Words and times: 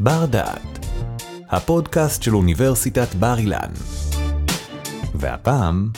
בר 0.00 0.26
דעת, 0.26 0.86
הפודקאסט 1.50 2.22
של 2.22 2.34
אוניברסיטת 2.34 3.14
בר 3.14 3.38
אילן. 3.38 3.70
והפעם, 5.14 5.90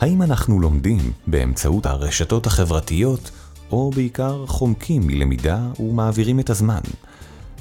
האם 0.00 0.22
אנחנו 0.22 0.60
לומדים 0.60 1.12
באמצעות 1.26 1.86
הרשתות 1.86 2.46
החברתיות, 2.46 3.30
או 3.70 3.90
בעיקר 3.90 4.46
חומקים 4.46 5.06
מלמידה 5.06 5.58
ומעבירים 5.80 6.40
את 6.40 6.50
הזמן? 6.50 6.80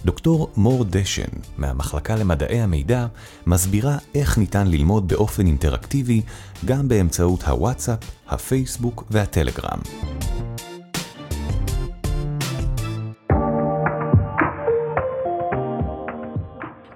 דוקטור 0.06 0.50
מור 0.56 0.84
דשן, 0.84 1.32
מהמחלקה 1.58 2.16
למדעי 2.16 2.62
המידע, 2.62 3.08
מסבירה 3.48 3.98
איך 4.16 4.38
ניתן 4.38 4.68
ללמוד 4.68 5.08
באופן 5.08 5.48
אינטראקטיבי 5.48 6.22
גם 6.66 6.88
באמצעות 6.88 7.44
הוואטסאפ, 7.44 8.00
הפייסבוק 8.30 9.04
והטלגרם. 9.12 9.80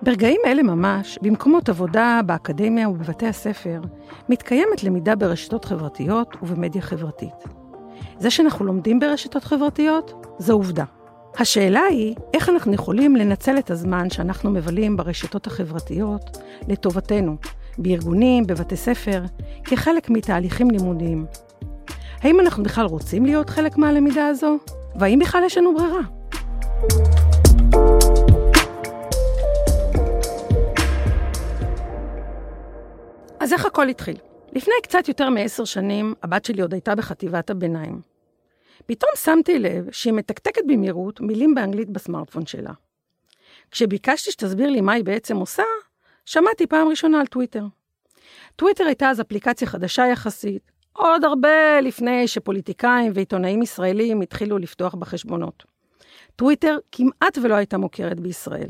ברגעים 0.08 0.42
אלה 0.46 0.64
ממש, 0.64 1.20
במקומות 1.22 1.70
עבודה, 1.70 2.22
באקדמיה 2.26 2.90
ובבתי 2.90 3.28
הספר, 3.28 3.82
מתקיימת 4.30 4.84
למידה 4.84 5.16
ברשתות 5.16 5.66
חברתיות 5.66 6.36
ובמדיה 6.42 6.82
חברתית. 6.82 7.44
זה 8.20 8.30
שאנחנו 8.30 8.66
לומדים 8.66 9.00
ברשתות 9.00 9.44
חברתיות, 9.44 10.26
זו 10.40 10.54
עובדה. 10.54 10.84
השאלה 11.40 11.82
היא, 11.82 12.16
איך 12.34 12.50
אנחנו 12.50 12.74
יכולים 12.74 13.16
לנצל 13.16 13.58
את 13.58 13.72
הזמן 13.72 14.10
שאנחנו 14.10 14.52
מבלים 14.52 14.98
ברשתות 14.98 15.48
החברתיות 15.48 16.38
לטובתנו, 16.68 17.36
בארגונים, 17.78 18.48
בבתי 18.48 18.76
ספר, 18.76 19.24
כחלק 19.64 20.10
מתהליכים 20.10 20.72
לימודיים. 20.72 21.26
האם 22.22 22.40
אנחנו 22.40 22.64
בכלל 22.64 22.86
רוצים 22.86 23.26
להיות 23.26 23.50
חלק 23.50 23.78
מהלמידה 23.78 24.28
הזו? 24.28 24.58
והאם 24.96 25.20
בכלל 25.20 25.44
יש 25.46 25.58
לנו 25.58 25.76
ברירה? 25.76 26.02
אז 33.48 33.54
איך 33.54 33.66
הכל 33.66 33.90
התחיל? 33.90 34.18
לפני 34.54 34.74
קצת 34.84 35.08
יותר 35.08 35.30
מעשר 35.30 35.66
שנים, 35.66 36.14
הבת 36.24 36.46
שלי 36.46 36.62
עוד 36.62 36.74
הייתה 36.74 36.96
בחטיבת 36.96 37.50
הביניים. 37.50 38.02
פתאום 38.86 39.12
שמתי 39.16 39.60
לב 39.60 39.92
שהיא 39.92 40.14
מתקתקת 40.14 40.62
במהירות 40.68 41.22
מילים 41.22 41.56
באנגלית 41.56 41.90
בסמארטפון 41.90 42.46
שלה. 42.46 42.72
כשביקשתי 43.72 44.32
שתסביר 44.32 44.70
לי 44.70 44.82
מה 44.82 44.94
היא 44.94 45.04
בעצם 45.04 45.38
עושה, 45.38 45.64
שמעתי 46.26 46.68
פעם 46.68 46.88
ראשונה 46.88 47.20
על 47.20 47.26
טוויטר. 47.26 47.64
טוויטר 48.56 48.84
הייתה 48.84 49.10
אז 49.10 49.22
אפליקציה 49.22 49.68
חדשה 49.68 50.08
יחסית, 50.08 50.72
עוד 50.94 51.24
הרבה 51.24 51.82
לפני 51.82 52.28
שפוליטיקאים 52.28 53.12
ועיתונאים 53.16 53.62
ישראלים 53.62 54.22
התחילו 54.22 54.58
לפתוח 54.58 54.96
בחשבונות. 54.96 55.64
טוויטר 56.36 56.78
כמעט 56.92 57.38
ולא 57.44 57.56
הייתה 57.56 57.78
מוכרת 57.78 58.20
בישראל. 58.20 58.70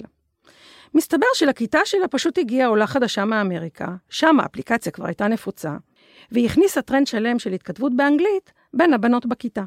מסתבר 0.93 1.25
שלכיתה 1.33 1.79
שלה 1.85 2.07
פשוט 2.07 2.37
הגיעה 2.37 2.67
עולה 2.67 2.87
חדשה 2.87 3.25
מאמריקה, 3.25 3.95
שם 4.09 4.39
האפליקציה 4.39 4.91
כבר 4.91 5.05
הייתה 5.05 5.27
נפוצה, 5.27 5.77
והיא 6.31 6.45
הכניסה 6.45 6.81
טרנד 6.81 7.07
שלם 7.07 7.39
של 7.39 7.51
התכתבות 7.53 7.95
באנגלית 7.95 8.53
בין 8.73 8.93
הבנות 8.93 9.25
בכיתה. 9.25 9.63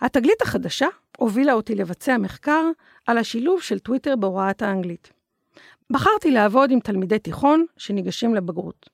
התגלית 0.00 0.42
החדשה 0.42 0.86
הובילה 1.18 1.52
אותי 1.52 1.74
לבצע 1.74 2.18
מחקר 2.18 2.64
על 3.06 3.18
השילוב 3.18 3.62
של 3.62 3.78
טוויטר 3.78 4.16
בהוראת 4.16 4.62
האנגלית. 4.62 5.12
בחרתי 5.90 6.30
לעבוד 6.30 6.70
עם 6.70 6.80
תלמידי 6.80 7.18
תיכון 7.18 7.64
שניגשים 7.76 8.34
לבגרות. 8.34 8.90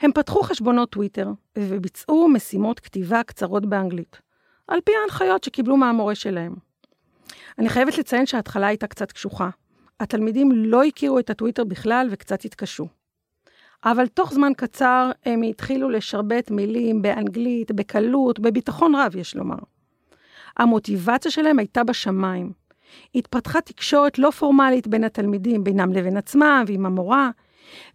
הם 0.00 0.12
פתחו 0.12 0.42
חשבונות 0.42 0.90
טוויטר 0.90 1.28
וביצעו 1.58 2.28
משימות 2.28 2.80
כתיבה 2.80 3.22
קצרות 3.22 3.66
באנגלית, 3.66 4.20
על 4.68 4.80
פי 4.80 4.92
ההנחיות 5.00 5.44
שקיבלו 5.44 5.76
מהמורה 5.76 6.14
שלהם. 6.14 6.54
אני 7.58 7.68
חייבת 7.68 7.98
לציין 7.98 8.26
שההתחלה 8.26 8.66
הייתה 8.66 8.86
קצת 8.86 9.12
קשוחה. 9.12 9.50
התלמידים 10.00 10.52
לא 10.52 10.84
הכירו 10.84 11.18
את 11.18 11.30
הטוויטר 11.30 11.64
בכלל 11.64 12.08
וקצת 12.10 12.44
התקשו. 12.44 12.88
אבל 13.84 14.06
תוך 14.06 14.34
זמן 14.34 14.52
קצר 14.56 15.10
הם 15.24 15.42
התחילו 15.42 15.90
לשרבט 15.90 16.50
מילים 16.50 17.02
באנגלית, 17.02 17.72
בקלות, 17.72 18.40
בביטחון 18.40 18.94
רב, 18.94 19.16
יש 19.16 19.36
לומר. 19.36 19.58
המוטיבציה 20.56 21.30
שלהם 21.30 21.58
הייתה 21.58 21.84
בשמיים. 21.84 22.52
התפתחה 23.14 23.60
תקשורת 23.60 24.18
לא 24.18 24.30
פורמלית 24.30 24.86
בין 24.86 25.04
התלמידים, 25.04 25.64
בינם 25.64 25.92
לבין 25.92 26.16
עצמם 26.16 26.64
ועם 26.66 26.86
המורה, 26.86 27.30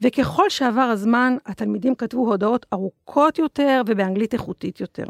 וככל 0.01 0.50
שעבר 0.50 0.81
הזמן, 0.81 1.38
התלמידים 1.45 1.95
כתבו 1.95 2.29
הודעות 2.31 2.66
ארוכות 2.73 3.40
יותר 3.40 3.81
ובאנגלית 3.88 4.34
איכותית 4.34 4.79
יותר. 4.79 5.06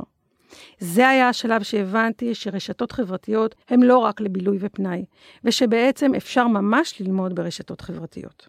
זה 0.79 1.09
היה 1.09 1.29
השלב 1.29 1.63
שהבנתי 1.63 2.35
שרשתות 2.35 2.91
חברתיות 2.91 3.56
הן 3.69 3.84
לא 3.84 3.97
רק 3.97 4.22
לבילוי 4.22 4.57
ופנאי, 4.59 5.06
ושבעצם 5.44 6.16
אפשר 6.16 6.47
ממש 6.47 7.01
ללמוד 7.01 7.35
ברשתות 7.35 7.81
חברתיות. 7.81 8.47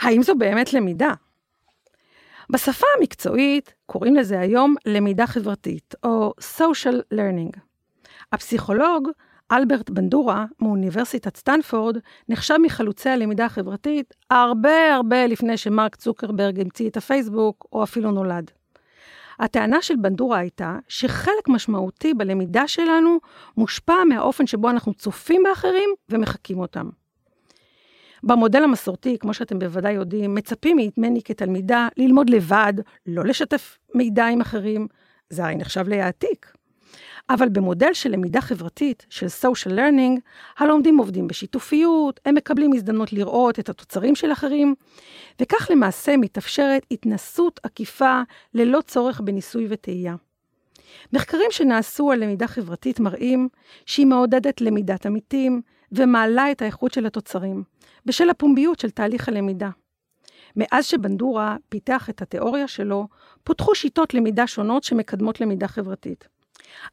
האם 0.00 0.22
זו 0.22 0.34
באמת 0.34 0.72
למידה? 0.72 1.12
בשפה 2.50 2.86
המקצועית 2.98 3.74
קוראים 3.86 4.16
לזה 4.16 4.40
היום 4.40 4.74
למידה 4.86 5.26
חברתית, 5.26 5.94
או 6.04 6.32
social 6.58 7.14
learning. 7.14 7.58
הפסיכולוג 8.32 9.08
אלברט 9.52 9.90
בנדורה 9.90 10.44
מאוניברסיטת 10.60 11.36
סטנפורד 11.36 11.96
נחשב 12.28 12.54
מחלוצי 12.62 13.08
הלמידה 13.08 13.44
החברתית 13.44 14.14
הרבה 14.30 14.94
הרבה 14.94 15.26
לפני 15.26 15.56
שמרק 15.56 15.96
צוקרברג 15.96 16.60
המציא 16.60 16.88
את 16.88 16.96
הפייסבוק 16.96 17.66
או 17.72 17.82
אפילו 17.82 18.10
נולד. 18.10 18.50
הטענה 19.38 19.82
של 19.82 19.96
בנדורה 19.96 20.38
הייתה 20.38 20.78
שחלק 20.88 21.48
משמעותי 21.48 22.14
בלמידה 22.14 22.68
שלנו 22.68 23.18
מושפע 23.56 24.04
מהאופן 24.08 24.46
שבו 24.46 24.70
אנחנו 24.70 24.94
צופים 24.94 25.42
באחרים 25.42 25.90
ומחקים 26.08 26.58
אותם. 26.58 26.88
במודל 28.22 28.64
המסורתי, 28.64 29.18
כמו 29.18 29.34
שאתם 29.34 29.58
בוודאי 29.58 29.92
יודעים, 29.92 30.34
מצפים 30.34 30.76
ממני 30.96 31.22
כתלמידה 31.22 31.88
ללמוד 31.96 32.30
לבד, 32.30 32.72
לא 33.06 33.24
לשתף 33.24 33.78
מידע 33.94 34.26
עם 34.26 34.40
אחרים, 34.40 34.86
זה 35.30 35.44
הרי 35.44 35.54
נחשב 35.54 35.88
להעתיק. 35.88 36.52
אבל 37.30 37.48
במודל 37.48 37.92
של 37.92 38.10
למידה 38.10 38.40
חברתית, 38.40 39.06
של 39.10 39.26
social 39.26 39.70
learning, 39.70 40.20
הלומדים 40.58 40.98
עובדים 40.98 41.26
בשיתופיות, 41.26 42.20
הם 42.24 42.34
מקבלים 42.34 42.72
הזדמנות 42.74 43.12
לראות 43.12 43.58
את 43.58 43.68
התוצרים 43.68 44.14
של 44.14 44.32
אחרים, 44.32 44.74
וכך 45.42 45.70
למעשה 45.70 46.16
מתאפשרת 46.16 46.86
התנסות 46.90 47.60
עקיפה 47.62 48.22
ללא 48.54 48.80
צורך 48.80 49.20
בניסוי 49.20 49.66
וטעייה. 49.70 50.14
מחקרים 51.12 51.50
שנעשו 51.50 52.12
על 52.12 52.24
למידה 52.24 52.46
חברתית 52.46 53.00
מראים 53.00 53.48
שהיא 53.86 54.06
מעודדת 54.06 54.60
למידת 54.60 55.06
עמיתים 55.06 55.62
ומעלה 55.92 56.50
את 56.50 56.62
האיכות 56.62 56.92
של 56.92 57.06
התוצרים, 57.06 57.62
בשל 58.06 58.30
הפומביות 58.30 58.78
של 58.78 58.90
תהליך 58.90 59.28
הלמידה. 59.28 59.70
מאז 60.56 60.86
שבנדורה 60.86 61.56
פיתח 61.68 62.10
את 62.10 62.22
התיאוריה 62.22 62.68
שלו, 62.68 63.08
פותחו 63.44 63.74
שיטות 63.74 64.14
למידה 64.14 64.46
שונות 64.46 64.84
שמקדמות 64.84 65.40
למידה 65.40 65.68
חברתית. 65.68 66.35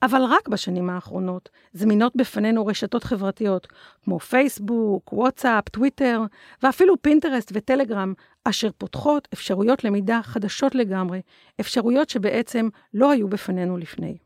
אבל 0.01 0.21
רק 0.21 0.47
בשנים 0.47 0.89
האחרונות 0.89 1.49
זמינות 1.73 2.15
בפנינו 2.15 2.65
רשתות 2.65 3.03
חברתיות 3.03 3.67
כמו 4.03 4.19
פייסבוק, 4.19 5.13
וואטסאפ, 5.13 5.69
טוויטר 5.69 6.21
ואפילו 6.63 7.01
פינטרסט 7.01 7.51
וטלגרם, 7.53 8.13
אשר 8.43 8.69
פותחות 8.77 9.27
אפשרויות 9.33 9.83
למידה 9.83 10.19
חדשות 10.23 10.75
לגמרי, 10.75 11.21
אפשרויות 11.59 12.09
שבעצם 12.09 12.69
לא 12.93 13.11
היו 13.11 13.27
בפנינו 13.27 13.77
לפני. 13.77 14.17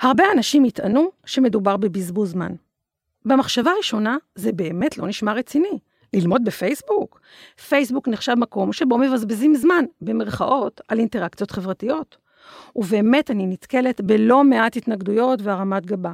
הרבה 0.00 0.24
אנשים 0.32 0.64
יטענו 0.64 1.10
שמדובר 1.26 1.76
בבזבוז 1.76 2.30
זמן. 2.30 2.52
במחשבה 3.24 3.70
ראשונה, 3.78 4.16
זה 4.34 4.52
באמת 4.52 4.98
לא 4.98 5.06
נשמע 5.06 5.32
רציני. 5.32 5.78
ללמוד 6.14 6.44
בפייסבוק? 6.44 7.20
פייסבוק 7.68 8.08
נחשב 8.08 8.34
מקום 8.34 8.72
שבו 8.72 8.98
מבזבזים 8.98 9.54
זמן, 9.54 9.84
במרכאות, 10.00 10.80
על 10.88 10.98
אינטראקציות 10.98 11.50
חברתיות. 11.50 12.23
ובאמת 12.76 13.30
אני 13.30 13.46
נתקלת 13.46 14.00
בלא 14.00 14.44
מעט 14.44 14.76
התנגדויות 14.76 15.40
והרמת 15.42 15.86
גבה. 15.86 16.12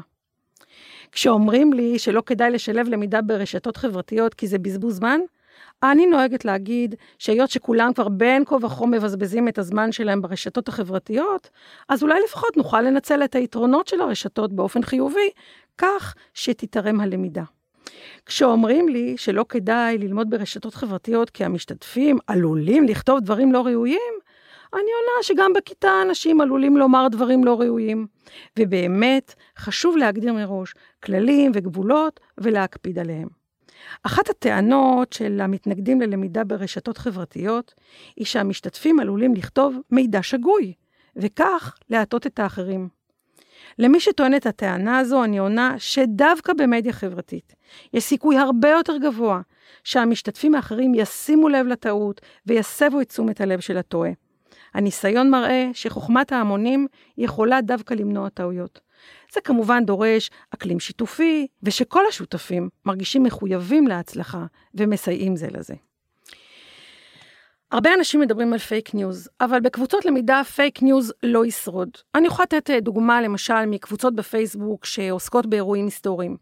כשאומרים 1.13 1.73
לי 1.73 1.99
שלא 1.99 2.23
כדאי 2.27 2.51
לשלב 2.51 2.89
למידה 2.89 3.23
ברשתות 3.23 3.77
חברתיות 3.77 4.35
כי 4.35 4.47
זה 4.47 4.59
בזבוז 4.59 4.97
זמן, 4.97 5.21
אני 5.83 6.07
נוהגת 6.07 6.45
להגיד 6.45 6.95
שהיות 7.19 7.51
שכולם 7.51 7.93
כבר 7.93 8.09
בין 8.09 8.45
כה 8.45 8.57
וכה 8.63 8.87
מבזבזים 8.87 9.49
את 9.49 9.59
הזמן 9.59 9.93
שלהם 9.93 10.23
ברשתות 10.23 10.69
החברתיות, 10.69 11.51
אז 11.89 12.03
אולי 12.03 12.21
לפחות 12.25 12.57
נוכל 12.57 12.81
לנצל 12.81 13.25
את 13.25 13.35
היתרונות 13.35 13.89
של 13.89 14.01
הרשתות 14.01 14.53
באופן 14.53 14.83
חיובי, 14.83 15.31
כך 15.79 16.15
שתתרם 16.35 17.01
הלמידה. 17.01 17.43
כשאומרים 18.27 18.89
לי 18.89 19.17
שלא 19.17 19.45
כדאי 19.49 19.99
ללמוד 19.99 20.31
ברשתות 20.31 20.75
חברתיות 20.75 21.31
כי 21.31 21.45
המשתתפים 21.45 22.19
עלולים 22.27 22.85
לכתוב 22.85 23.21
דברים 23.21 23.53
לא 23.53 23.67
ראויים, 23.67 24.13
אני 24.75 24.83
עונה 24.83 25.23
שגם 25.23 25.53
בכיתה 25.53 26.03
אנשים 26.03 26.41
עלולים 26.41 26.77
לומר 26.77 27.09
דברים 27.09 27.45
לא 27.45 27.61
ראויים. 27.61 28.07
ובאמת, 28.59 29.35
חשוב 29.59 29.97
להגדיר 29.97 30.33
מראש 30.33 30.75
כללים 31.05 31.53
וגבולות 31.55 32.21
ולהקפיד 32.39 32.99
עליהם. 32.99 33.29
אחת 34.03 34.31
הטענות 34.31 35.13
של 35.13 35.41
המתנגדים 35.41 36.01
ללמידה 36.01 36.45
ברשתות 36.45 36.99
חברתיות 36.99 37.75
היא 38.17 38.27
שהמשתתפים 38.27 39.01
עלולים 39.01 39.35
לכתוב 39.35 39.77
מידע 39.91 40.23
שגוי, 40.23 40.75
וכך 41.17 41.75
להטות 41.91 42.27
את 42.27 42.39
האחרים. 42.39 42.89
למי 43.79 44.01
שטוען 44.01 44.35
את 44.35 44.47
הטענה 44.47 44.99
הזו, 44.99 45.25
אני 45.25 45.39
עונה 45.39 45.75
שדווקא 45.79 46.53
במדיה 46.53 46.93
חברתית 46.93 47.55
יש 47.93 48.05
סיכוי 48.05 48.37
הרבה 48.37 48.69
יותר 48.69 48.97
גבוה 48.97 49.41
שהמשתתפים 49.85 50.55
האחרים 50.55 50.95
ישימו 50.95 51.49
לב 51.49 51.67
לטעות 51.67 52.21
ויסבו 52.47 53.01
את 53.01 53.09
תשומת 53.09 53.41
הלב 53.41 53.61
של 53.61 53.77
הטועה. 53.77 54.11
הניסיון 54.75 55.31
מראה 55.31 55.71
שחוכמת 55.73 56.33
ההמונים 56.33 56.87
יכולה 57.19 57.61
דווקא 57.61 57.95
למנוע 57.95 58.29
טעויות. 58.29 58.81
זה 59.33 59.41
כמובן 59.41 59.85
דורש 59.85 60.31
אקלים 60.55 60.81
שיתופי, 60.81 61.47
ושכל 61.63 62.03
השותפים 62.09 62.69
מרגישים 62.87 63.23
מחויבים 63.23 63.87
להצלחה 63.87 64.47
ומסייעים 64.75 65.37
זה 65.37 65.49
לזה. 65.51 65.75
הרבה 67.73 67.95
אנשים 67.95 68.21
מדברים 68.21 68.53
על 68.53 68.59
פייק 68.59 68.95
ניוז, 68.95 69.29
אבל 69.41 69.61
בקבוצות 69.61 70.05
למידה 70.05 70.43
פייק 70.45 70.83
ניוז 70.83 71.13
לא 71.23 71.47
ישרוד. 71.47 71.89
אני 72.15 72.27
יכולה 72.27 72.45
לתת 72.45 72.71
אה, 72.71 72.81
דוגמה 72.81 73.23
למשל 73.23 73.67
מקבוצות 73.67 74.15
בפייסבוק 74.15 74.85
שעוסקות 74.85 75.47
באירועים 75.47 75.85
היסטוריים. 75.85 76.37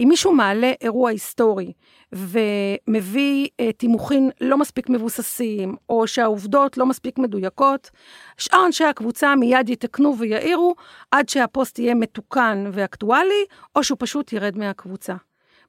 אם 0.00 0.06
מישהו 0.08 0.32
מעלה 0.32 0.72
אירוע 0.80 1.10
היסטורי 1.10 1.72
ומביא 2.12 3.48
אה, 3.48 3.72
תימוכין 3.76 4.30
לא 4.40 4.58
מספיק 4.58 4.88
מבוססים, 4.88 5.76
או 5.88 6.06
שהעובדות 6.06 6.78
לא 6.78 6.86
מספיק 6.86 7.18
מדויקות, 7.18 7.90
שאר 8.38 8.66
אנשי 8.66 8.84
הקבוצה 8.84 9.34
מיד 9.36 9.68
יתקנו 9.68 10.18
ויעירו 10.18 10.74
עד 11.10 11.28
שהפוסט 11.28 11.78
יהיה 11.78 11.94
מתוקן 11.94 12.64
ואקטואלי, 12.72 13.44
או 13.76 13.84
שהוא 13.84 13.96
פשוט 14.00 14.32
ירד 14.32 14.58
מהקבוצה. 14.58 15.14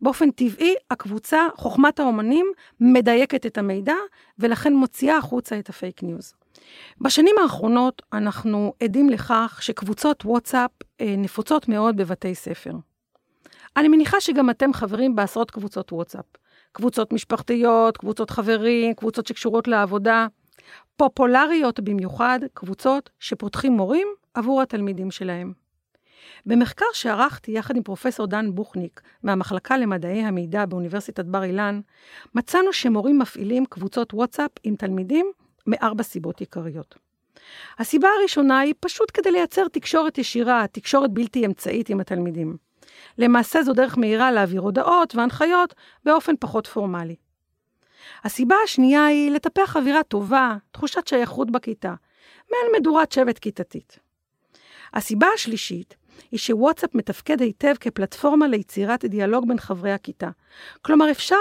באופן 0.03 0.31
טבעי, 0.31 0.75
הקבוצה, 0.91 1.47
חוכמת 1.55 1.99
ההמונים, 1.99 2.45
מדייקת 2.79 3.45
את 3.45 3.57
המידע, 3.57 3.95
ולכן 4.39 4.73
מוציאה 4.73 5.17
החוצה 5.17 5.59
את 5.59 5.69
הפייק 5.69 6.03
ניוז. 6.03 6.33
בשנים 7.01 7.35
האחרונות 7.43 8.01
אנחנו 8.13 8.73
עדים 8.83 9.09
לכך 9.09 9.57
שקבוצות 9.61 10.25
וואטסאפ 10.25 10.71
אה, 11.01 11.15
נפוצות 11.17 11.67
מאוד 11.67 11.97
בבתי 11.97 12.35
ספר. 12.35 12.71
אני 13.77 13.87
מניחה 13.87 14.21
שגם 14.21 14.49
אתם 14.49 14.73
חברים 14.73 15.15
בעשרות 15.15 15.51
קבוצות 15.51 15.93
וואטסאפ. 15.93 16.25
קבוצות 16.71 17.13
משפחתיות, 17.13 17.97
קבוצות 17.97 18.29
חברים, 18.29 18.93
קבוצות 18.93 19.27
שקשורות 19.27 19.67
לעבודה. 19.67 20.27
פופולריות 20.97 21.79
במיוחד 21.79 22.39
קבוצות 22.53 23.09
שפותחים 23.19 23.73
מורים 23.73 24.07
עבור 24.33 24.61
התלמידים 24.61 25.11
שלהם. 25.11 25.62
במחקר 26.45 26.85
שערכתי 26.93 27.51
יחד 27.51 27.75
עם 27.75 27.83
פרופסור 27.83 28.27
דן 28.27 28.55
בוכניק 28.55 29.01
מהמחלקה 29.23 29.77
למדעי 29.77 30.23
המידע 30.23 30.65
באוניברסיטת 30.65 31.25
בר 31.25 31.43
אילן, 31.43 31.81
מצאנו 32.35 32.73
שמורים 32.73 33.19
מפעילים 33.19 33.65
קבוצות 33.65 34.13
וואטסאפ 34.13 34.51
עם 34.63 34.75
תלמידים 34.75 35.31
מארבע 35.67 36.03
סיבות 36.03 36.39
עיקריות. 36.39 36.95
הסיבה 37.79 38.07
הראשונה 38.19 38.59
היא 38.59 38.73
פשוט 38.79 39.11
כדי 39.13 39.31
לייצר 39.31 39.67
תקשורת 39.67 40.17
ישירה, 40.17 40.65
תקשורת 40.71 41.11
בלתי 41.11 41.45
אמצעית 41.45 41.89
עם 41.89 41.99
התלמידים. 41.99 42.57
למעשה 43.17 43.63
זו 43.63 43.73
דרך 43.73 43.97
מהירה 43.97 44.31
להעביר 44.31 44.61
הודעות 44.61 45.15
והנחיות 45.15 45.73
באופן 46.05 46.33
פחות 46.39 46.67
פורמלי. 46.67 47.15
הסיבה 48.23 48.55
השנייה 48.63 49.05
היא 49.05 49.31
לטפח 49.31 49.77
אווירה 49.77 50.03
טובה, 50.03 50.57
תחושת 50.71 51.07
שייכות 51.07 51.51
בכיתה, 51.51 51.93
מעין 52.51 52.81
מדורת 52.81 53.11
שבט 53.11 53.39
כיתתית. 53.39 53.99
הסיבה 54.93 55.27
השלישית 55.35 55.95
היא 56.31 56.39
שוואטסאפ 56.39 56.95
מתפקד 56.95 57.41
היטב 57.41 57.73
כפלטפורמה 57.79 58.47
ליצירת 58.47 59.05
דיאלוג 59.05 59.47
בין 59.47 59.59
חברי 59.59 59.91
הכיתה. 59.91 60.29
כלומר, 60.81 61.11
אפשר 61.11 61.35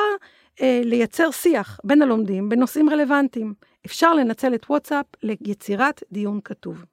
אה, 0.61 0.81
לייצר 0.85 1.31
שיח 1.31 1.81
בין 1.85 2.03
הלומדים 2.03 2.49
בנושאים 2.49 2.91
רלוונטיים. 2.91 3.55
אפשר 3.87 4.15
לנצל 4.15 4.55
את 4.55 4.71
וואטסאפ 4.71 5.07
ליצירת 5.23 6.03
דיון 6.13 6.41
כתוב. 6.45 6.85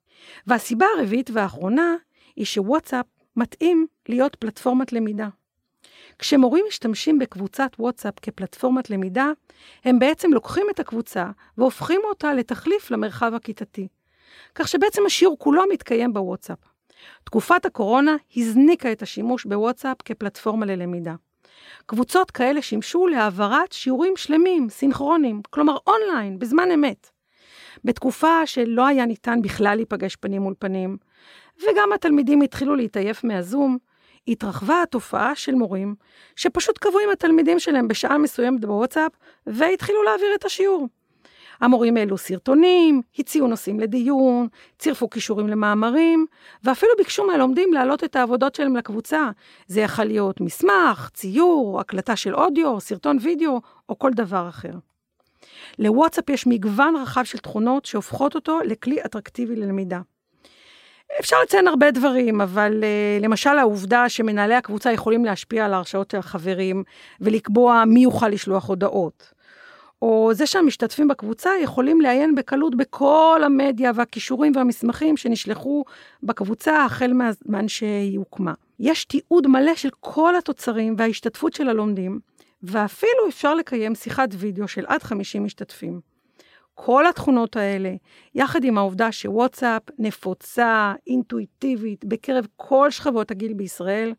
והסיבה 0.48 0.86
הרביעית 0.98 1.30
והאחרונה 1.34 1.96
היא 2.36 2.46
שוואטסאפ 2.46 3.06
מתאים 3.36 3.88
להיות 4.10 4.36
פלטפורמת 4.36 4.94
למידה. 4.94 5.28
כשמורים 6.20 6.66
משתמשים 6.68 7.20
בקבוצת 7.20 7.72
וואטסאפ 7.80 8.14
כפלטפורמת 8.22 8.90
למידה, 8.90 9.32
הם 9.86 10.00
בעצם 10.00 10.34
לוקחים 10.34 10.68
את 10.72 10.80
הקבוצה 10.80 11.26
והופכים 11.58 12.02
אותה 12.04 12.34
לתחליף 12.34 12.92
למרחב 12.92 13.34
הכיתתי. 13.34 13.88
כך 14.56 14.68
שבעצם 14.68 15.02
השיעור 15.06 15.40
כולו 15.40 15.64
מתקיים 15.72 16.14
בוואטסאפ. 16.14 16.58
תקופת 17.24 17.66
הקורונה 17.66 18.16
הזניקה 18.36 18.92
את 18.92 19.02
השימוש 19.02 19.46
בוואטסאפ 19.46 19.98
כפלטפורמה 20.06 20.66
ללמידה. 20.66 21.16
קבוצות 21.86 22.32
כאלה 22.32 22.62
שימשו 22.62 23.08
להעברת 23.08 23.72
שיעורים 23.72 24.14
שלמים, 24.18 24.70
סינכרונים, 24.70 25.42
כלומר 25.50 25.78
אונליין, 25.88 26.40
בזמן 26.40 26.72
אמת. 26.72 27.10
בתקופה 27.84 28.46
שלא 28.46 28.88
היה 28.88 29.06
ניתן 29.06 29.42
בכלל 29.42 29.76
להיפגש 29.76 30.16
פנים 30.16 30.42
מול 30.42 30.54
פנים, 30.60 30.98
וגם 31.62 31.94
התלמידים 31.94 32.42
התחילו 32.42 32.76
להתעייף 32.76 33.24
מהזום, 33.24 33.78
התרחבה 34.28 34.82
התופעה 34.82 35.36
של 35.36 35.56
מורים 35.56 35.96
שפשוט 36.36 36.78
קבעו 36.78 37.00
עם 37.00 37.10
התלמידים 37.10 37.60
שלהם 37.60 37.88
בשעה 37.88 38.18
מסוימת 38.18 38.62
בוואטסאפ 38.62 39.12
והתחילו 39.48 40.04
להעביר 40.04 40.36
את 40.36 40.46
השיעור. 40.46 40.88
המורים 41.62 41.98
העלו 41.98 42.18
סרטונים, 42.18 43.02
הציעו 43.20 43.48
נושאים 43.48 43.80
לדיון, 43.80 44.48
צירפו 44.80 45.10
כישורים 45.10 45.48
למאמרים, 45.48 46.26
ואפילו 46.64 46.92
ביקשו 46.98 47.28
מהלומדים 47.28 47.74
להעלות 47.74 48.04
את 48.04 48.16
העבודות 48.16 48.56
שלהם 48.56 48.76
לקבוצה. 48.76 49.30
זה 49.68 49.82
יכול 49.82 50.06
להיות 50.06 50.42
מסמך, 50.42 51.10
ציור, 51.14 51.80
הקלטה 51.80 52.16
של 52.16 52.36
אודיו, 52.36 52.80
סרטון 52.80 53.18
וידאו, 53.22 53.62
או 53.90 54.00
כל 54.00 54.12
דבר 54.12 54.50
אחר. 54.50 54.74
לוואטסאפ 55.80 56.30
יש 56.30 56.48
מגוון 56.48 56.96
רחב 56.96 57.24
של 57.24 57.38
תכונות 57.38 57.86
שהופכות 57.86 58.36
אותו 58.36 58.60
לכלי 58.66 58.98
אטרקטיבי 59.06 59.56
ללמידה. 59.56 60.00
אפשר 61.20 61.36
לציין 61.44 61.68
הרבה 61.68 61.92
דברים, 61.92 62.42
אבל 62.42 62.84
uh, 62.84 63.24
למשל 63.24 63.58
העובדה 63.58 64.10
שמנהלי 64.10 64.56
הקבוצה 64.56 64.92
יכולים 64.92 65.26
להשפיע 65.26 65.66
על 65.66 65.74
ההרשאות 65.74 66.12
של 66.12 66.18
החברים 66.18 66.84
ולקבוע 67.22 67.84
מי 67.88 68.00
יוכל 68.00 68.28
לשלוח 68.28 68.70
הודעות. 68.70 69.39
או 70.02 70.32
זה 70.34 70.46
שהמשתתפים 70.46 71.08
בקבוצה 71.08 71.50
יכולים 71.62 72.02
לעיין 72.02 72.36
בקלות 72.36 72.76
בכל 72.76 73.42
המדיה 73.46 73.92
והכישורים 73.96 74.52
והמסמכים 74.56 75.18
שנשלחו 75.18 75.84
בקבוצה 76.24 76.86
החל 76.86 77.14
מהזמן 77.14 77.68
שהיא 77.68 78.18
הוקמה. 78.18 78.54
יש 78.80 79.06
תיעוד 79.06 79.48
מלא 79.48 79.76
של 79.76 79.90
כל 80.00 80.36
התוצרים 80.36 80.96
וההשתתפות 80.98 81.54
של 81.54 81.70
הלומדים, 81.70 82.20
ואפילו 82.64 83.28
אפשר 83.30 83.56
לקיים 83.56 83.96
שיחת 83.96 84.30
וידאו 84.32 84.68
של 84.68 84.86
עד 84.88 85.04
50 85.04 85.44
משתתפים. 85.44 86.02
כל 86.74 87.08
התכונות 87.08 87.56
האלה, 87.56 87.94
יחד 88.36 88.64
עם 88.64 88.78
העובדה 88.78 89.12
שוואטסאפ 89.12 89.82
נפוצה, 90.00 90.94
אינטואיטיבית, 91.08 92.06
בקרב 92.06 92.48
כל 92.56 92.92
שכבות 92.92 93.32
הגיל 93.32 93.54
בישראל, 93.54 94.14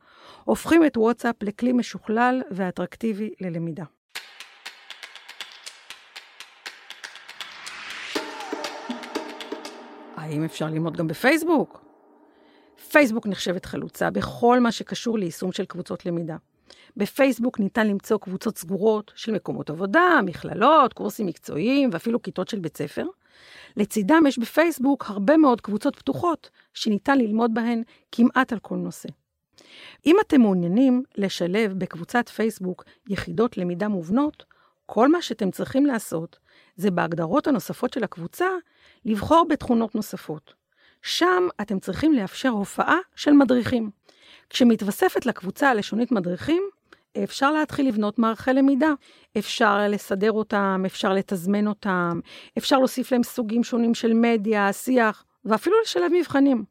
הופכים 0.44 0.86
את 0.86 0.96
וואטסאפ 0.96 1.42
לכלי 1.42 1.72
משוכלל 1.72 2.42
ואטרקטיבי 2.50 3.30
ללמידה. 3.40 3.84
האם 10.30 10.44
אפשר 10.44 10.66
ללמוד 10.66 10.96
גם 10.96 11.08
בפייסבוק? 11.08 11.84
פייסבוק 12.90 13.26
נחשבת 13.26 13.64
חלוצה 13.64 14.10
בכל 14.10 14.60
מה 14.60 14.72
שקשור 14.72 15.18
ליישום 15.18 15.52
של 15.52 15.64
קבוצות 15.64 16.06
למידה. 16.06 16.36
בפייסבוק 16.96 17.60
ניתן 17.60 17.86
למצוא 17.86 18.18
קבוצות 18.18 18.58
סגורות 18.58 19.12
של 19.14 19.32
מקומות 19.32 19.70
עבודה, 19.70 20.20
מכללות, 20.24 20.92
קורסים 20.92 21.26
מקצועיים 21.26 21.90
ואפילו 21.92 22.22
כיתות 22.22 22.48
של 22.48 22.58
בית 22.58 22.76
ספר. 22.76 23.06
לצידם 23.76 24.22
יש 24.28 24.38
בפייסבוק 24.38 25.04
הרבה 25.08 25.36
מאוד 25.36 25.60
קבוצות 25.60 25.96
פתוחות 25.96 26.50
שניתן 26.74 27.18
ללמוד 27.18 27.54
בהן 27.54 27.82
כמעט 28.12 28.52
על 28.52 28.58
כל 28.58 28.76
נושא. 28.76 29.08
אם 30.06 30.16
אתם 30.26 30.40
מעוניינים 30.40 31.02
לשלב 31.16 31.72
בקבוצת 31.78 32.28
פייסבוק 32.28 32.84
יחידות 33.08 33.56
למידה 33.56 33.88
מובנות, 33.88 34.44
כל 34.86 35.08
מה 35.08 35.22
שאתם 35.22 35.50
צריכים 35.50 35.86
לעשות 35.86 36.38
זה 36.76 36.90
בהגדרות 36.90 37.46
הנוספות 37.46 37.92
של 37.92 38.04
הקבוצה 38.04 38.46
לבחור 39.04 39.46
בתכונות 39.48 39.94
נוספות. 39.94 40.54
שם 41.02 41.48
אתם 41.60 41.78
צריכים 41.78 42.12
לאפשר 42.12 42.48
הופעה 42.48 42.98
של 43.16 43.32
מדריכים. 43.32 43.90
כשמתווספת 44.50 45.26
לקבוצה 45.26 45.70
הלשונית 45.70 46.12
מדריכים, 46.12 46.62
אפשר 47.24 47.52
להתחיל 47.52 47.88
לבנות 47.88 48.18
מערכי 48.18 48.52
למידה. 48.52 48.92
אפשר 49.38 49.88
לסדר 49.88 50.32
אותם, 50.32 50.82
אפשר 50.86 51.12
לתזמן 51.12 51.66
אותם, 51.66 52.20
אפשר 52.58 52.78
להוסיף 52.78 53.12
להם 53.12 53.22
סוגים 53.22 53.64
שונים 53.64 53.94
של 53.94 54.12
מדיה, 54.14 54.72
שיח, 54.72 55.24
ואפילו 55.44 55.76
לשלב 55.82 56.12
מבחנים. 56.14 56.64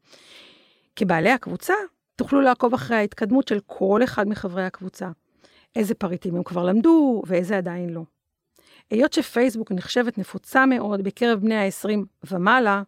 כבעלי 0.96 1.30
הקבוצה, 1.30 1.74
תוכלו 2.16 2.40
לעקוב 2.40 2.74
אחרי 2.74 2.96
ההתקדמות 2.96 3.48
של 3.48 3.60
כל 3.66 4.00
אחד 4.04 4.28
מחברי 4.28 4.64
הקבוצה. 4.64 5.08
איזה 5.76 5.94
פריטים 5.94 6.36
הם 6.36 6.42
כבר 6.42 6.64
למדו 6.64 7.22
ואיזה 7.26 7.56
עדיין 7.56 7.90
לא. 7.90 8.02
היות 8.90 9.12
שפייסבוק 9.12 9.72
נחשבת 9.72 10.18
נפוצה 10.18 10.66
מאוד 10.66 11.04
בקרב 11.04 11.40
בני 11.40 11.54
ה-20 11.56 11.98
ומעלה, 12.30 12.82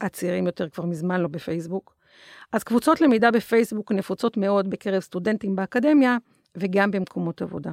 הצעירים 0.00 0.46
יותר 0.46 0.68
כבר 0.68 0.84
מזמן 0.84 1.20
לא 1.20 1.28
בפייסבוק, 1.28 1.94
אז 2.52 2.64
קבוצות 2.64 3.00
למידה 3.00 3.30
בפייסבוק 3.30 3.92
נפוצות 3.92 4.36
מאוד 4.36 4.70
בקרב 4.70 5.00
סטודנטים 5.00 5.56
באקדמיה 5.56 6.16
וגם 6.56 6.90
במקומות 6.90 7.42
עבודה. 7.42 7.70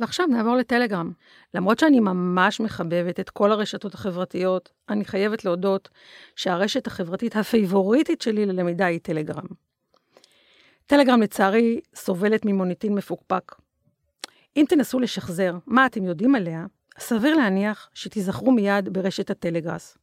ועכשיו 0.00 0.26
נעבור 0.26 0.56
לטלגרם. 0.56 1.12
למרות 1.54 1.78
שאני 1.78 2.00
ממש 2.00 2.60
מחבבת 2.60 3.20
את 3.20 3.30
כל 3.30 3.52
הרשתות 3.52 3.94
החברתיות, 3.94 4.70
אני 4.88 5.04
חייבת 5.04 5.44
להודות 5.44 5.88
שהרשת 6.36 6.86
החברתית 6.86 7.36
הפייבוריטית 7.36 8.22
שלי 8.22 8.46
ללמידה 8.46 8.86
היא 8.86 9.00
טלגרם. 9.02 9.46
טלגרם 10.86 11.22
לצערי 11.22 11.80
סובלת 11.94 12.44
ממוניטין 12.44 12.94
מפוקפק. 12.94 13.54
אם 14.56 14.64
תנסו 14.68 15.00
לשחזר 15.00 15.54
מה 15.66 15.86
אתם 15.86 16.04
יודעים 16.04 16.34
עליה, 16.34 16.66
סביר 16.98 17.36
להניח 17.36 17.88
שתיזכרו 17.94 18.52
מיד 18.52 18.88
ברשת 18.88 19.30
הטלגראס, 19.30 19.98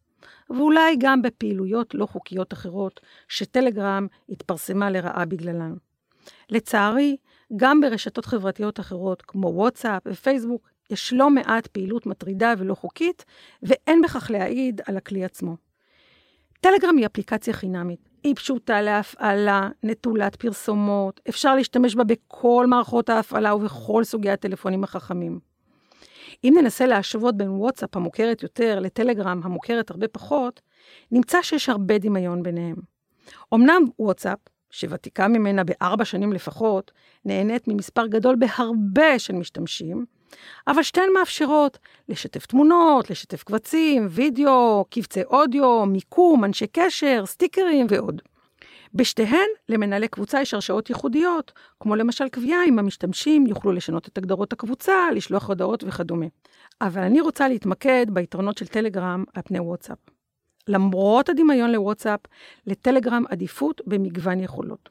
ואולי 0.49 0.95
גם 0.99 1.21
בפעילויות 1.21 1.95
לא 1.95 2.05
חוקיות 2.05 2.53
אחרות 2.53 2.99
שטלגרם 3.27 4.07
התפרסמה 4.29 4.89
לרעה 4.89 5.25
בגללן. 5.25 5.73
לצערי, 6.49 7.17
גם 7.55 7.81
ברשתות 7.81 8.25
חברתיות 8.25 8.79
אחרות 8.79 9.21
כמו 9.21 9.47
וואטסאפ 9.47 10.01
ופייסבוק, 10.07 10.69
יש 10.89 11.13
לא 11.13 11.29
מעט 11.29 11.67
פעילות 11.67 12.05
מטרידה 12.05 12.53
ולא 12.57 12.75
חוקית, 12.75 13.25
ואין 13.63 14.01
בכך 14.01 14.31
להעיד 14.31 14.81
על 14.85 14.97
הכלי 14.97 15.25
עצמו. 15.25 15.55
טלגרם 16.61 16.97
היא 16.97 17.05
אפליקציה 17.05 17.53
חינמית. 17.53 18.09
היא 18.23 18.35
פשוטה 18.35 18.81
להפעלה, 18.81 19.69
נטולת 19.83 20.35
פרסומות, 20.35 21.21
אפשר 21.29 21.55
להשתמש 21.55 21.95
בה 21.95 22.03
בכל 22.03 22.65
מערכות 22.67 23.09
ההפעלה 23.09 23.55
ובכל 23.55 24.03
סוגי 24.03 24.29
הטלפונים 24.29 24.83
החכמים. 24.83 25.48
אם 26.43 26.57
ננסה 26.61 26.85
להשוות 26.85 27.37
בין 27.37 27.49
וואטסאפ 27.49 27.95
המוכרת 27.95 28.43
יותר 28.43 28.79
לטלגרם 28.79 29.41
המוכרת 29.43 29.91
הרבה 29.91 30.07
פחות, 30.07 30.61
נמצא 31.11 31.41
שיש 31.41 31.69
הרבה 31.69 31.97
דמיון 31.97 32.43
ביניהם. 32.43 32.75
אמנם 33.53 33.81
וואטסאפ, 33.99 34.39
שוותיקה 34.71 35.27
ממנה 35.27 35.63
בארבע 35.63 36.05
שנים 36.05 36.33
לפחות, 36.33 36.91
נהנית 37.25 37.67
ממספר 37.67 38.07
גדול 38.07 38.35
בהרבה 38.35 39.19
של 39.19 39.33
משתמשים, 39.33 40.05
אבל 40.67 40.83
שתיהן 40.83 41.09
מאפשרות 41.19 41.77
לשתף 42.09 42.45
תמונות, 42.45 43.09
לשתף 43.09 43.43
קבצים, 43.43 44.07
וידאו, 44.09 44.85
קבצי 44.89 45.23
אודיו, 45.23 45.85
מיקום, 45.85 46.45
אנשי 46.45 46.67
קשר, 46.67 47.25
סטיקרים 47.25 47.87
ועוד. 47.89 48.21
בשתיהן, 48.93 49.47
למנהלי 49.69 50.07
קבוצה 50.07 50.41
יש 50.41 50.53
הרשאות 50.53 50.89
ייחודיות, 50.89 51.51
כמו 51.79 51.95
למשל 51.95 52.29
קביעה 52.29 52.65
אם 52.67 52.79
המשתמשים 52.79 53.47
יוכלו 53.47 53.71
לשנות 53.71 54.07
את 54.07 54.17
הגדרות 54.17 54.53
הקבוצה, 54.53 54.93
לשלוח 55.15 55.47
הודעות 55.47 55.83
וכדומה. 55.87 56.25
אבל 56.81 57.01
אני 57.01 57.21
רוצה 57.21 57.47
להתמקד 57.47 58.05
ביתרונות 58.09 58.57
של 58.57 58.67
טלגרם 58.67 59.23
על 59.33 59.41
פני 59.45 59.59
וואטסאפ. 59.59 59.97
למרות 60.67 61.29
הדמיון 61.29 61.71
לוואטסאפ, 61.71 62.19
לטלגרם 62.67 63.23
עדיפות 63.29 63.81
במגוון 63.87 64.39
יכולות. 64.39 64.89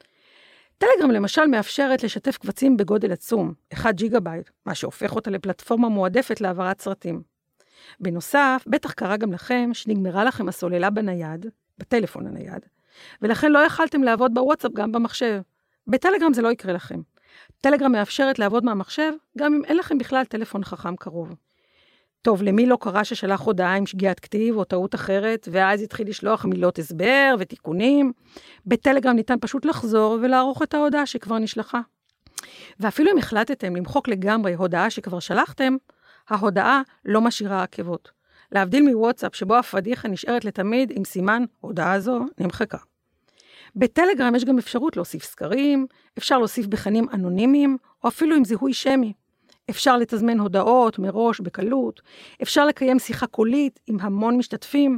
טלגרם 0.77 1.11
למשל 1.11 1.45
מאפשרת 1.45 2.03
לשתף 2.03 2.37
קבצים 2.37 2.77
בגודל 2.77 3.11
עצום, 3.11 3.53
1 3.73 3.95
ג'יגה 3.95 4.19
בייט, 4.19 4.49
מה 4.65 4.75
שהופך 4.75 5.15
אותה 5.15 5.31
לפלטפורמה 5.31 5.89
מועדפת 5.89 6.41
להעברת 6.41 6.81
סרטים. 6.81 7.21
בנוסף, 7.99 8.63
בטח 8.67 8.91
קרה 8.91 9.17
גם 9.17 9.33
לכם 9.33 9.69
שנגמרה 9.73 10.23
לכם 10.23 10.49
הסוללה 10.49 10.89
בנייד, 10.89 11.45
בטלפון 11.77 12.27
הנייד, 12.27 12.65
ולכן 13.21 13.51
לא 13.51 13.59
יכלתם 13.59 14.03
לעבוד 14.03 14.33
בוואטסאפ 14.33 14.71
גם 14.73 14.91
במחשב. 14.91 15.41
בטלגרם 15.87 16.33
זה 16.33 16.41
לא 16.41 16.51
יקרה 16.51 16.73
לכם. 16.73 17.01
טלגרם 17.61 17.91
מאפשרת 17.91 18.39
לעבוד 18.39 18.65
מהמחשב 18.65 19.11
גם 19.37 19.53
אם 19.53 19.65
אין 19.65 19.77
לכם 19.77 19.97
בכלל 19.97 20.25
טלפון 20.25 20.63
חכם 20.63 20.95
קרוב. 20.95 21.35
טוב, 22.21 22.43
למי 22.43 22.65
לא 22.65 22.77
קרה 22.81 23.03
ששלח 23.03 23.41
הודעה 23.41 23.75
עם 23.75 23.85
שגיאת 23.85 24.19
כתיב 24.19 24.57
או 24.57 24.63
טעות 24.63 24.95
אחרת, 24.95 25.47
ואז 25.51 25.81
התחיל 25.81 26.09
לשלוח 26.09 26.45
מילות 26.45 26.79
הסבר 26.79 27.35
ותיקונים? 27.39 28.11
בטלגרם 28.65 29.15
ניתן 29.15 29.35
פשוט 29.41 29.65
לחזור 29.65 30.17
ולערוך 30.21 30.61
את 30.63 30.73
ההודעה 30.73 31.05
שכבר 31.05 31.37
נשלחה. 31.37 31.81
ואפילו 32.79 33.11
אם 33.11 33.17
החלטתם 33.17 33.75
למחוק 33.75 34.07
לגמרי 34.07 34.53
הודעה 34.53 34.89
שכבר 34.89 35.19
שלחתם, 35.19 35.75
ההודעה 36.29 36.81
לא 37.05 37.21
משאירה 37.21 37.63
עקבות. 37.63 38.11
להבדיל 38.51 38.83
מוואטסאפ, 38.83 39.35
שבו 39.35 39.55
הפדיחה 39.55 40.07
נשארת 40.07 40.45
לתמיד 40.45 40.91
עם 40.95 41.05
סימן 41.05 41.43
הודעה 41.59 41.99
זו 41.99 42.19
נמחקה. 42.39 42.77
בטלגרם 43.75 44.35
יש 44.35 44.45
גם 44.45 44.57
אפשרות 44.57 44.95
להוסיף 44.95 45.23
סקרים, 45.23 45.87
אפשר 46.17 46.37
להוסיף 46.37 46.67
בחנים 46.67 47.07
אנונימיים, 47.13 47.77
או 48.03 48.09
אפילו 48.09 48.35
עם 48.35 48.45
זיהוי 48.45 48.73
שמי. 48.73 49.13
אפשר 49.69 49.97
לתזמן 49.97 50.39
הודעות 50.39 50.99
מראש 50.99 51.39
בקלות, 51.39 52.01
אפשר 52.41 52.65
לקיים 52.65 52.99
שיחה 52.99 53.27
קולית 53.27 53.79
עם 53.87 53.97
המון 53.99 54.37
משתתפים, 54.37 54.97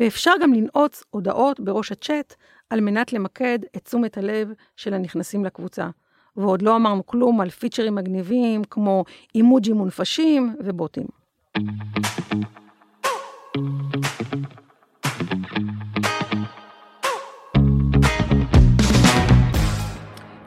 ואפשר 0.00 0.32
גם 0.42 0.52
לנעוץ 0.52 1.04
הודעות 1.10 1.60
בראש 1.60 1.92
הצ'אט 1.92 2.34
על 2.70 2.80
מנת 2.80 3.12
למקד 3.12 3.58
את 3.76 3.84
תשומת 3.84 4.18
הלב 4.18 4.52
של 4.76 4.94
הנכנסים 4.94 5.44
לקבוצה. 5.44 5.88
ועוד 6.36 6.62
לא 6.62 6.76
אמרנו 6.76 7.06
כלום 7.06 7.40
על 7.40 7.50
פיצ'רים 7.50 7.94
מגניבים 7.94 8.64
כמו 8.64 9.04
אימוג'ים 9.34 9.76
מונפשים 9.76 10.56
ובוטים. 10.60 11.06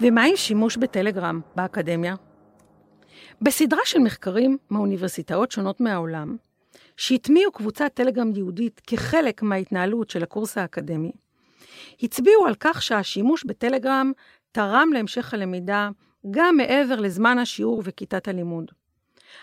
ומה 0.02 0.24
עם 0.24 0.36
שימוש 0.36 0.78
בטלגרם 0.78 1.42
באקדמיה? 1.56 2.16
בסדרה 3.42 3.80
של 3.86 4.00
מחקרים 4.00 4.58
מאוניברסיטאות 4.72 5.52
שונות 5.52 5.82
מהעולם, 5.82 6.38
שהטמיעו 6.98 7.52
קבוצת 7.52 7.92
טלגרם 7.94 8.32
יהודית 8.36 8.82
כחלק 8.88 9.42
מההתנהלות 9.42 10.10
של 10.10 10.24
הקורס 10.24 10.58
האקדמי, 10.58 11.12
הצביעו 12.04 12.46
על 12.46 12.56
כך 12.60 12.82
שהשימוש 12.82 13.44
בטלגרם 13.44 14.12
תרם 14.52 14.90
להמשך 14.94 15.34
הלמידה 15.34 15.90
גם 16.32 16.58
מעבר 16.58 16.96
לזמן 16.96 17.38
השיעור 17.38 17.82
וכיתת 17.86 18.28
הלימוד. 18.28 18.72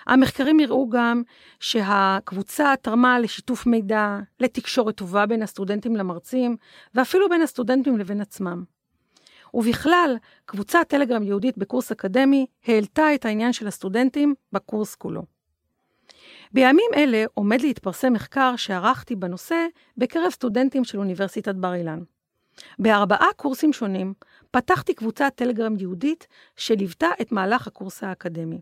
המחקרים 0.07 0.61
הראו 0.61 0.89
גם 0.89 1.23
שהקבוצה 1.61 2.75
תרמה 2.83 3.19
לשיתוף 3.19 3.67
מידע, 3.67 4.19
לתקשורת 4.41 4.97
טובה 4.97 5.27
בין 5.27 5.43
הסטודנטים 5.43 5.97
למרצים, 5.97 6.57
ואפילו 6.95 7.29
בין 7.29 7.43
הסטודנטים 7.43 7.99
לבין 7.99 8.21
עצמם. 8.21 8.74
ובכלל, 9.55 10.17
קבוצת 10.47 10.85
טלגרם 10.89 11.23
יהודית 11.23 11.59
בקורס 11.59 11.93
אקדמי 11.93 12.47
העלתה 12.67 13.15
את 13.15 13.25
העניין 13.25 13.53
של 13.53 13.67
הסטודנטים 13.67 14.35
בקורס 14.53 14.95
כולו. 14.95 15.23
בימים 16.53 16.91
אלה 16.95 17.25
עומד 17.35 17.61
להתפרסם 17.61 18.13
מחקר 18.13 18.57
שערכתי 18.57 19.17
בנושא 19.17 19.67
בקרב 19.97 20.31
סטודנטים 20.31 20.85
של 20.85 20.99
אוניברסיטת 20.99 21.55
בר 21.55 21.75
אילן. 21.75 22.03
בארבעה 22.79 23.29
קורסים 23.37 23.73
שונים 23.73 24.15
פתחתי 24.51 24.95
קבוצת 24.95 25.33
טלגרם 25.35 25.77
יהודית 25.79 26.27
שליוותה 26.57 27.09
את 27.21 27.33
מהלך 27.33 27.67
הקורס 27.67 28.05
האקדמי. 28.05 28.61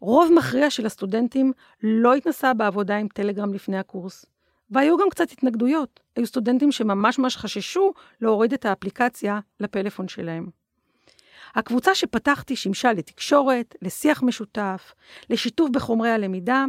רוב 0.00 0.32
מכריע 0.36 0.70
של 0.70 0.86
הסטודנטים 0.86 1.52
לא 1.82 2.14
התנסה 2.14 2.54
בעבודה 2.54 2.96
עם 2.96 3.08
טלגרם 3.08 3.54
לפני 3.54 3.78
הקורס. 3.78 4.26
והיו 4.70 4.96
גם 4.96 5.10
קצת 5.10 5.32
התנגדויות. 5.32 6.00
היו 6.16 6.26
סטודנטים 6.26 6.72
שממש 6.72 7.18
ממש 7.18 7.36
חששו 7.36 7.92
להוריד 8.20 8.52
את 8.52 8.64
האפליקציה 8.64 9.40
לפלאפון 9.60 10.08
שלהם. 10.08 10.48
הקבוצה 11.54 11.94
שפתחתי 11.94 12.56
שימשה 12.56 12.92
לתקשורת, 12.92 13.74
לשיח 13.82 14.22
משותף, 14.22 14.94
לשיתוף 15.30 15.70
בחומרי 15.70 16.10
הלמידה, 16.10 16.64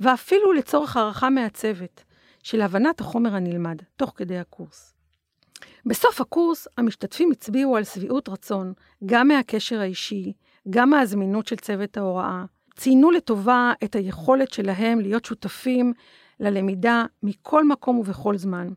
ואפילו 0.00 0.52
לצורך 0.52 0.96
הערכה 0.96 1.30
מהצוות 1.30 2.04
של 2.42 2.60
הבנת 2.60 3.00
החומר 3.00 3.34
הנלמד, 3.34 3.76
תוך 3.96 4.12
כדי 4.16 4.38
הקורס. 4.38 4.94
בסוף 5.86 6.20
הקורס, 6.20 6.68
המשתתפים 6.78 7.30
הצביעו 7.30 7.76
על 7.76 7.84
שביעות 7.84 8.28
רצון, 8.28 8.72
גם 9.06 9.28
מהקשר 9.28 9.80
האישי, 9.80 10.32
גם 10.70 10.90
מהזמינות 10.90 11.46
של 11.46 11.56
צוות 11.56 11.96
ההוראה. 11.96 12.44
ציינו 12.76 13.10
לטובה 13.10 13.72
את 13.84 13.96
היכולת 13.96 14.52
שלהם 14.52 15.00
להיות 15.00 15.24
שותפים 15.24 15.92
ללמידה 16.44 17.04
מכל 17.22 17.64
מקום 17.64 17.98
ובכל 17.98 18.36
זמן. 18.36 18.68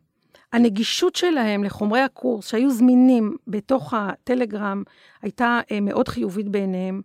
הנגישות 0.54 1.16
שלהם 1.16 1.64
לחומרי 1.64 2.02
הקורס 2.02 2.50
שהיו 2.50 2.72
זמינים 2.72 3.36
בתוך 3.48 3.94
הטלגרם 3.94 4.84
הייתה 5.22 5.60
אה, 5.72 5.80
מאוד 5.80 6.08
חיובית 6.08 6.50
בעיניהם, 6.50 7.02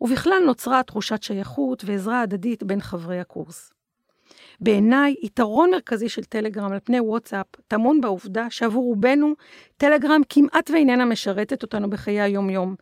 ובכלל 0.00 0.42
נוצרה 0.46 0.82
תחושת 0.82 1.22
שייכות 1.22 1.82
ועזרה 1.86 2.20
הדדית 2.20 2.62
בין 2.62 2.80
חברי 2.80 3.20
הקורס. 3.20 3.72
בעיניי, 4.60 5.14
יתרון 5.22 5.70
מרכזי 5.70 6.08
של 6.08 6.24
טלגרם 6.24 6.72
על 6.72 6.78
פני 6.84 7.00
וואטסאפ 7.00 7.46
טמון 7.68 8.00
בעובדה 8.00 8.50
שעבור 8.50 8.84
רובנו, 8.84 9.34
טלגרם 9.76 10.20
כמעט 10.28 10.70
ואיננה 10.70 11.04
משרתת 11.04 11.62
אותנו 11.62 11.90
בחיי 11.90 12.20
היום-יום, 12.20 12.74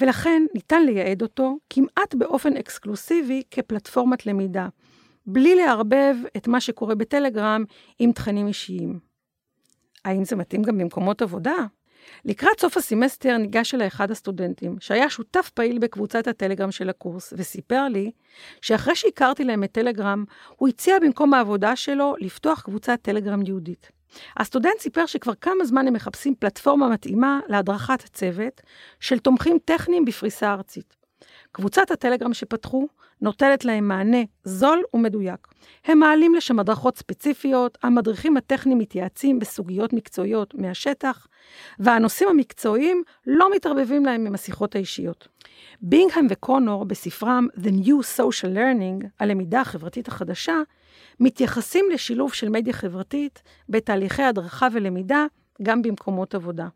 ולכן 0.00 0.42
ניתן 0.54 0.82
לייעד 0.82 1.22
אותו 1.22 1.56
כמעט 1.70 2.14
באופן 2.14 2.56
אקסקלוסיבי 2.56 3.42
כפלטפורמת 3.50 4.26
למידה, 4.26 4.68
בלי 5.26 5.54
לערבב 5.54 6.16
את 6.36 6.48
מה 6.48 6.60
שקורה 6.60 6.94
בטלגרם 6.94 7.64
עם 7.98 8.12
תכנים 8.12 8.46
אישיים. 8.46 8.98
האם 10.04 10.24
זה 10.24 10.36
מתאים 10.36 10.62
גם 10.62 10.78
במקומות 10.78 11.22
עבודה? 11.22 11.54
לקראת 12.24 12.60
סוף 12.60 12.76
הסמסטר 12.76 13.36
ניגש 13.36 13.74
אליי 13.74 13.86
אחד 13.86 14.10
הסטודנטים, 14.10 14.76
שהיה 14.80 15.10
שותף 15.10 15.50
פעיל 15.54 15.78
בקבוצת 15.78 16.26
הטלגרם 16.26 16.70
של 16.70 16.90
הקורס, 16.90 17.34
וסיפר 17.36 17.88
לי 17.88 18.10
שאחרי 18.60 18.96
שהכרתי 18.96 19.44
להם 19.44 19.64
את 19.64 19.72
טלגרם, 19.72 20.24
הוא 20.56 20.68
הציע 20.68 20.98
במקום 20.98 21.34
העבודה 21.34 21.76
שלו 21.76 22.14
לפתוח 22.18 22.60
קבוצת 22.60 22.98
טלגרם 23.02 23.42
ייעודית. 23.46 23.90
הסטודנט 24.36 24.78
סיפר 24.78 25.06
שכבר 25.06 25.34
כמה 25.34 25.64
זמן 25.64 25.86
הם 25.86 25.94
מחפשים 25.94 26.34
פלטפורמה 26.34 26.88
מתאימה 26.88 27.40
להדרכת 27.48 28.04
הצוות 28.04 28.60
של 29.00 29.18
תומכים 29.18 29.58
טכניים 29.64 30.04
בפריסה 30.04 30.52
ארצית. 30.52 31.03
קבוצת 31.54 31.90
הטלגרם 31.90 32.34
שפתחו 32.34 32.88
נותנת 33.20 33.64
להם 33.64 33.88
מענה 33.88 34.22
זול 34.44 34.82
ומדויק. 34.94 35.48
הם 35.84 35.98
מעלים 35.98 36.34
לשם 36.34 36.58
הדרכות 36.58 36.98
ספציפיות, 36.98 37.78
המדריכים 37.82 38.36
הטכניים 38.36 38.78
מתייעצים 38.78 39.38
בסוגיות 39.38 39.92
מקצועיות 39.92 40.54
מהשטח, 40.54 41.26
והנושאים 41.78 42.28
המקצועיים 42.28 43.02
לא 43.26 43.54
מתערבבים 43.54 44.04
להם 44.04 44.26
עם 44.26 44.34
השיחות 44.34 44.74
האישיות. 44.74 45.28
בינגהם 45.80 46.26
וקונור 46.30 46.84
בספרם 46.84 47.46
The 47.56 47.86
New 47.86 48.18
Social 48.18 48.56
Learning, 48.56 49.06
הלמידה 49.20 49.60
החברתית 49.60 50.08
החדשה, 50.08 50.56
מתייחסים 51.20 51.84
לשילוב 51.92 52.32
של 52.32 52.48
מדיה 52.48 52.72
חברתית 52.72 53.42
בתהליכי 53.68 54.22
הדרכה 54.22 54.68
ולמידה 54.72 55.26
גם 55.62 55.82
במקומות 55.82 56.34
עבודה. 56.34 56.68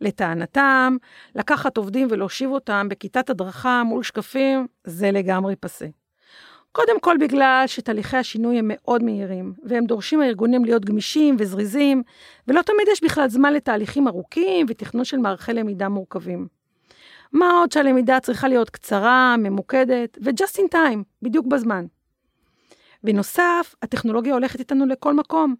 לטענתם, 0.00 0.96
לקחת 1.34 1.76
עובדים 1.76 2.08
ולהושיב 2.10 2.50
אותם 2.50 2.88
בכיתת 2.90 3.30
הדרכה 3.30 3.82
מול 3.84 4.02
שקפים, 4.02 4.66
זה 4.84 5.10
לגמרי 5.10 5.56
פסה. 5.56 5.86
קודם 6.72 7.00
כל 7.00 7.16
בגלל 7.20 7.64
שתהליכי 7.66 8.16
השינוי 8.16 8.58
הם 8.58 8.64
מאוד 8.68 9.02
מהירים, 9.02 9.52
והם 9.64 9.84
דורשים 9.84 10.18
מהארגונים 10.18 10.64
להיות 10.64 10.84
גמישים 10.84 11.36
וזריזים, 11.38 12.02
ולא 12.48 12.62
תמיד 12.62 12.88
יש 12.92 13.04
בכלל 13.04 13.28
זמן 13.28 13.52
לתהליכים 13.52 14.08
ארוכים 14.08 14.66
ותכנון 14.68 15.04
של 15.04 15.16
מערכי 15.16 15.52
למידה 15.52 15.88
מורכבים. 15.88 16.48
מה 17.32 17.50
עוד 17.50 17.72
שהלמידה 17.72 18.20
צריכה 18.20 18.48
להיות 18.48 18.70
קצרה, 18.70 19.36
ממוקדת, 19.38 20.18
ו-just 20.24 20.58
in 20.58 20.74
time, 20.74 21.02
בדיוק 21.22 21.46
בזמן. 21.46 21.86
בנוסף, 23.04 23.74
הטכנולוגיה 23.82 24.34
הולכת 24.34 24.60
איתנו 24.60 24.86
לכל 24.86 25.14
מקום. 25.14 25.54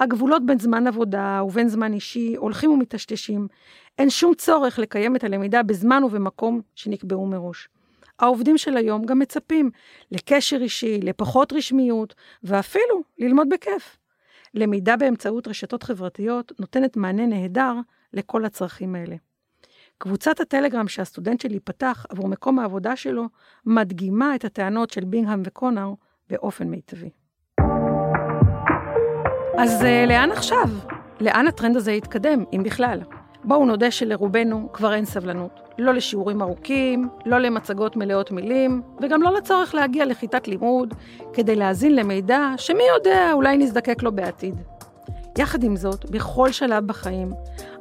הגבולות 0.00 0.46
בין 0.46 0.58
זמן 0.58 0.86
עבודה 0.86 1.42
ובין 1.44 1.68
זמן 1.68 1.92
אישי 1.92 2.34
הולכים 2.36 2.70
ומטשטשים. 2.70 3.48
אין 3.98 4.10
שום 4.10 4.34
צורך 4.34 4.78
לקיים 4.78 5.16
את 5.16 5.24
הלמידה 5.24 5.62
בזמן 5.62 6.04
ובמקום 6.04 6.60
שנקבעו 6.74 7.26
מראש. 7.26 7.68
העובדים 8.18 8.58
של 8.58 8.76
היום 8.76 9.04
גם 9.04 9.18
מצפים 9.18 9.70
לקשר 10.10 10.56
אישי, 10.60 11.00
לפחות 11.00 11.52
רשמיות, 11.52 12.14
ואפילו 12.42 13.02
ללמוד 13.18 13.48
בכיף. 13.48 13.96
למידה 14.54 14.96
באמצעות 14.96 15.48
רשתות 15.48 15.82
חברתיות 15.82 16.52
נותנת 16.58 16.96
מענה 16.96 17.26
נהדר 17.26 17.74
לכל 18.12 18.44
הצרכים 18.44 18.94
האלה. 18.94 19.16
קבוצת 19.98 20.40
הטלגרם 20.40 20.88
שהסטודנט 20.88 21.40
שלי 21.40 21.60
פתח 21.60 22.06
עבור 22.08 22.28
מקום 22.28 22.58
העבודה 22.58 22.96
שלו, 22.96 23.28
מדגימה 23.66 24.34
את 24.34 24.44
הטענות 24.44 24.90
של 24.90 25.04
בינגהם 25.04 25.42
וקונר 25.44 25.92
באופן 26.30 26.68
מיטבי. 26.68 27.10
אז 29.58 29.82
uh, 29.82 30.08
לאן 30.08 30.32
עכשיו? 30.32 30.68
לאן 31.20 31.46
הטרנד 31.46 31.76
הזה 31.76 31.92
יתקדם, 31.92 32.44
אם 32.52 32.62
בכלל? 32.62 33.00
בואו 33.44 33.64
נודה 33.64 33.90
שלרובנו 33.90 34.68
כבר 34.72 34.94
אין 34.94 35.04
סבלנות. 35.04 35.60
לא 35.78 35.94
לשיעורים 35.94 36.42
ארוכים, 36.42 37.08
לא 37.26 37.38
למצגות 37.38 37.96
מלאות 37.96 38.30
מילים, 38.30 38.82
וגם 39.00 39.22
לא 39.22 39.32
לצורך 39.32 39.74
להגיע 39.74 40.04
לכיתת 40.04 40.48
לימוד 40.48 40.94
כדי 41.32 41.56
להאזין 41.56 41.96
למידע 41.96 42.52
שמי 42.56 42.82
יודע, 42.96 43.30
אולי 43.32 43.56
נזדקק 43.56 44.02
לו 44.02 44.12
בעתיד. 44.12 44.54
יחד 45.38 45.64
עם 45.64 45.76
זאת, 45.76 46.10
בכל 46.10 46.52
שלב 46.52 46.86
בחיים, 46.86 47.32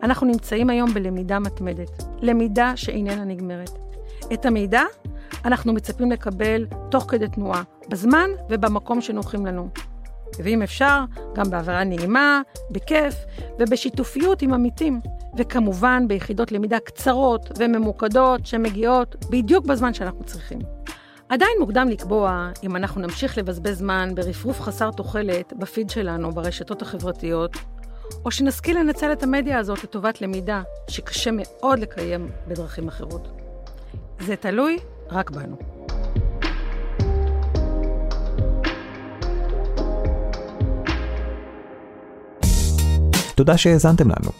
אנחנו 0.03 0.27
נמצאים 0.27 0.69
היום 0.69 0.93
בלמידה 0.93 1.39
מתמדת, 1.39 2.03
למידה 2.21 2.73
שאיננה 2.75 3.23
נגמרת. 3.23 3.71
את 4.33 4.45
המידע 4.45 4.83
אנחנו 5.45 5.73
מצפים 5.73 6.11
לקבל 6.11 6.65
תוך 6.91 7.05
כדי 7.09 7.27
תנועה, 7.27 7.63
בזמן 7.89 8.29
ובמקום 8.49 9.01
שנוחים 9.01 9.45
לנו. 9.45 9.69
ואם 10.43 10.61
אפשר, 10.61 11.03
גם 11.35 11.49
בעבירה 11.49 11.83
נעימה, 11.83 12.41
בכיף 12.71 13.15
ובשיתופיות 13.59 14.41
עם 14.41 14.53
עמיתים. 14.53 15.01
וכמובן 15.37 16.07
ביחידות 16.07 16.51
למידה 16.51 16.79
קצרות 16.79 17.51
וממוקדות 17.57 18.45
שמגיעות 18.45 19.15
בדיוק 19.29 19.65
בזמן 19.65 19.93
שאנחנו 19.93 20.23
צריכים. 20.23 20.59
עדיין 21.29 21.51
מוקדם 21.59 21.89
לקבוע 21.89 22.49
אם 22.63 22.75
אנחנו 22.75 23.01
נמשיך 23.01 23.37
לבזבז 23.37 23.77
זמן 23.77 24.09
ברפרוף 24.15 24.61
חסר 24.61 24.91
תוחלת 24.91 25.53
בפיד 25.53 25.89
שלנו 25.89 26.31
ברשתות 26.31 26.81
החברתיות, 26.81 27.57
או 28.25 28.31
שנשכיל 28.31 28.79
לנצל 28.79 29.11
את 29.11 29.23
המדיה 29.23 29.59
הזאת 29.59 29.83
לטובת 29.83 30.21
למידה 30.21 30.61
שקשה 30.87 31.29
מאוד 31.33 31.79
לקיים 31.79 32.31
בדרכים 32.47 32.87
אחרות. 32.87 33.27
זה 34.19 34.35
תלוי 34.35 34.77
רק 35.11 35.29
בנו. 35.29 35.82
תודה 43.35 43.57
שהאזנתם 43.57 44.07
לנו. 44.07 44.31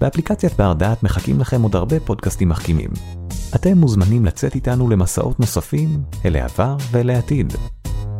באפליקציית 0.00 0.56
בר 0.56 0.72
דעת 0.72 1.02
מחכים 1.02 1.40
לכם 1.40 1.62
עוד 1.62 1.76
הרבה 1.76 2.00
פודקאסטים 2.00 2.48
מחכימים. 2.48 2.90
אתם 3.54 3.78
מוזמנים 3.78 4.24
לצאת 4.24 4.54
איתנו 4.54 4.90
למסעות 4.90 5.40
נוספים 5.40 6.02
אל 6.24 6.36
העבר 6.36 6.76
ואל 6.90 7.10
העתיד. 7.10 7.52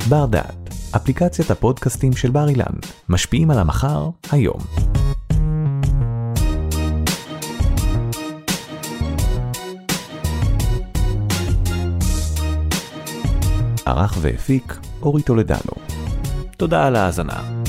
בר 0.09 0.27
דעת, 0.27 0.75
אפליקציית 0.97 1.51
הפודקאסטים 1.51 2.13
של 2.13 2.31
בר 2.31 2.49
אילן, 2.49 2.75
משפיעים 3.09 3.51
על 3.51 3.59
המחר, 3.59 4.11
היום. 4.31 4.59
ערך 13.87 14.19
והפיק 14.21 14.79
אורי 15.03 15.23
טולדנו. 15.23 15.73
תודה 16.57 16.87
על 16.87 16.97
ההאזנה. 16.97 17.62